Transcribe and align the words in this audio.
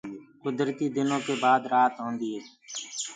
گُدرتي 0.43 0.87
دنو 0.95 1.17
ڪي 1.25 1.33
بآد 1.43 1.61
رآت 1.73 1.93
هوجآندي 1.95 2.29
هي۔ 2.33 2.41